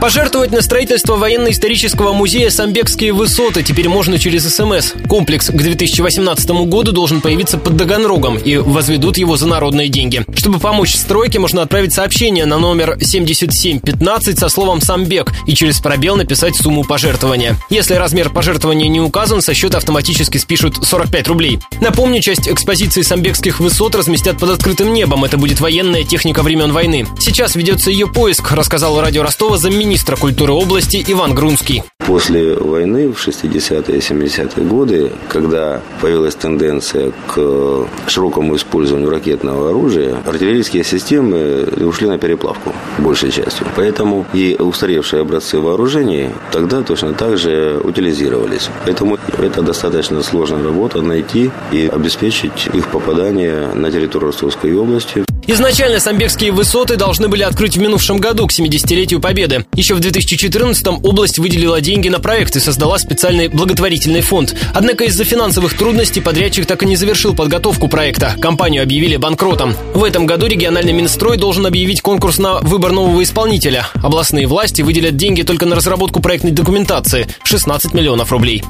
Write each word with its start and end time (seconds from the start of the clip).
Пожертвовать 0.00 0.52
на 0.52 0.62
строительство 0.62 1.16
военно-исторического 1.16 2.12
музея 2.12 2.50
«Самбекские 2.50 3.12
высоты» 3.12 3.64
теперь 3.64 3.88
можно 3.88 4.16
через 4.16 4.44
СМС. 4.44 4.92
Комплекс 5.08 5.48
к 5.48 5.56
2018 5.56 6.50
году 6.68 6.92
должен 6.92 7.20
появиться 7.20 7.58
под 7.58 7.76
Таганрогом 7.76 8.36
и 8.36 8.58
возведут 8.58 9.18
его 9.18 9.36
за 9.36 9.48
народные 9.48 9.88
деньги. 9.88 10.24
Чтобы 10.36 10.60
помочь 10.60 10.94
стройке, 10.94 11.40
можно 11.40 11.62
отправить 11.62 11.94
сообщение 11.94 12.46
на 12.46 12.58
номер 12.58 12.96
7715 13.00 14.38
со 14.38 14.48
словом 14.48 14.80
«Самбек» 14.80 15.32
и 15.46 15.54
через 15.54 15.80
пробел 15.80 16.14
написать 16.14 16.54
сумму 16.54 16.84
пожертвования. 16.84 17.56
Если 17.68 17.94
размер 17.94 18.30
пожертвования 18.30 18.88
не 18.88 19.00
указан, 19.00 19.42
со 19.42 19.52
счета 19.52 19.78
автоматически 19.78 20.38
спишут 20.38 20.76
45 20.86 21.26
рублей. 21.26 21.58
Напомню, 21.80 22.20
часть 22.20 22.48
экспозиции 22.48 23.02
самбекских 23.02 23.58
высот 23.58 23.96
разместят 23.96 24.38
под 24.38 24.50
открытым 24.50 24.92
небом. 24.94 25.24
Это 25.24 25.38
будет 25.38 25.58
военная 25.60 26.04
техника 26.04 26.44
времен 26.44 26.72
войны. 26.72 27.04
Сейчас 27.18 27.56
ведется 27.56 27.90
ее 27.90 28.06
поиск, 28.06 28.52
рассказал 28.52 29.00
радио 29.00 29.24
Ростова 29.24 29.58
замминистра 29.58 29.87
культуры 30.16 30.52
области 30.52 31.02
Иван 31.08 31.34
Грунский. 31.34 31.82
После 32.06 32.54
войны 32.54 33.12
в 33.12 33.16
60-е 33.16 33.96
и 33.96 34.00
70-е 34.00 34.64
годы, 34.64 35.12
когда 35.28 35.80
появилась 36.00 36.34
тенденция 36.34 37.12
к 37.26 37.86
широкому 38.06 38.56
использованию 38.56 39.10
ракетного 39.10 39.70
оружия, 39.70 40.16
артиллерийские 40.26 40.84
системы 40.84 41.68
ушли 41.86 42.08
на 42.08 42.18
переплавку 42.18 42.74
большей 42.98 43.30
частью. 43.30 43.66
Поэтому 43.76 44.26
и 44.32 44.56
устаревшие 44.58 45.22
образцы 45.22 45.58
вооружений 45.58 46.30
тогда 46.50 46.82
точно 46.82 47.12
так 47.12 47.38
же 47.38 47.80
утилизировались. 47.82 48.68
Поэтому 48.84 49.18
это 49.38 49.62
достаточно 49.62 50.22
сложная 50.22 50.62
работа 50.62 51.02
найти 51.02 51.50
и 51.72 51.86
обеспечить 51.86 52.68
их 52.72 52.88
попадание 52.88 53.68
на 53.74 53.90
территорию 53.90 54.28
Ростовской 54.28 54.74
области. 54.74 55.27
Изначально 55.50 55.98
Самбекские 55.98 56.52
высоты 56.52 56.96
должны 56.96 57.26
были 57.26 57.42
открыть 57.42 57.74
в 57.74 57.80
минувшем 57.80 58.18
году 58.18 58.46
к 58.46 58.52
70-летию 58.52 59.18
Победы. 59.18 59.64
Еще 59.72 59.94
в 59.94 59.98
2014-м 59.98 61.02
область 61.02 61.38
выделила 61.38 61.80
деньги 61.80 62.10
на 62.10 62.20
проект 62.20 62.54
и 62.56 62.60
создала 62.60 62.98
специальный 62.98 63.48
благотворительный 63.48 64.20
фонд. 64.20 64.54
Однако 64.74 65.04
из-за 65.04 65.24
финансовых 65.24 65.72
трудностей 65.72 66.20
подрядчик 66.20 66.66
так 66.66 66.82
и 66.82 66.86
не 66.86 66.96
завершил 66.96 67.34
подготовку 67.34 67.88
проекта. 67.88 68.36
Компанию 68.38 68.82
объявили 68.82 69.16
банкротом. 69.16 69.74
В 69.94 70.04
этом 70.04 70.26
году 70.26 70.46
региональный 70.46 70.92
Минстрой 70.92 71.38
должен 71.38 71.64
объявить 71.64 72.02
конкурс 72.02 72.36
на 72.36 72.58
выбор 72.58 72.92
нового 72.92 73.22
исполнителя. 73.22 73.88
Областные 74.02 74.46
власти 74.46 74.82
выделят 74.82 75.16
деньги 75.16 75.40
только 75.40 75.64
на 75.64 75.76
разработку 75.76 76.20
проектной 76.20 76.50
документации– 76.50 77.26
16 77.42 77.94
миллионов 77.94 78.32
рублей. 78.32 78.62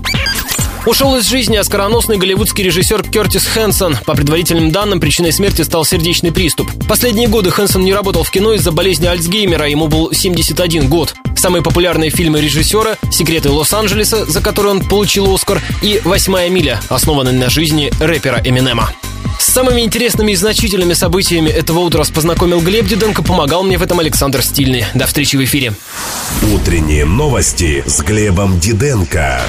Ушел 0.89 1.17
из 1.17 1.29
жизни 1.29 1.55
оскароносный 1.59 2.17
голливудский 2.17 2.65
режиссер 2.65 3.03
Кертис 3.11 3.45
Хэнсон. 3.45 3.99
По 4.07 4.15
предварительным 4.15 4.71
данным, 4.71 5.01
причиной 5.01 5.33
смерти 5.33 5.61
стал 5.61 5.85
сердечный 5.85 6.33
приступ. 6.33 6.71
Последние 6.89 7.29
годы 7.29 7.51
Хэнсон 7.51 7.85
не 7.85 7.93
работал 7.93 8.25
в 8.25 8.31
кино 8.31 8.55
из-за 8.55 8.73
болезни 8.73 9.05
Альцгеймера, 9.05 9.69
ему 9.69 9.89
был 9.89 10.15
71 10.15 10.89
год. 10.89 11.15
Самые 11.37 11.63
популярные 11.63 12.09
фильмы 12.09 12.41
режиссера 12.41 12.97
«Секреты 13.11 13.51
Лос-Анджелеса», 13.51 14.25
за 14.25 14.41
которые 14.41 14.77
он 14.77 14.81
получил 14.81 15.31
Оскар, 15.35 15.61
и 15.83 16.01
«Восьмая 16.05 16.49
миля», 16.49 16.81
основанный 16.89 17.33
на 17.33 17.51
жизни 17.51 17.93
рэпера 18.01 18.41
Эминема. 18.43 18.91
С 19.39 19.45
самыми 19.45 19.83
интересными 19.83 20.33
и 20.33 20.37
значительными 20.37 20.95
событиями 20.95 21.51
этого 21.51 21.81
утра 21.81 22.03
познакомил 22.15 22.63
Глеб 22.63 22.87
Диденко, 22.87 23.23
помогал 23.23 23.63
мне 23.63 23.77
в 23.77 23.83
этом 23.83 24.01
Александр 24.01 24.41
Стильный. 24.43 24.87
До 24.95 25.07
встречи 25.07 25.37
в 25.37 25.45
эфире. 25.45 25.75
Утренние 26.55 27.05
новости 27.05 27.85
с 27.87 28.01
Глебом 28.01 28.59
Диденко. 28.59 29.43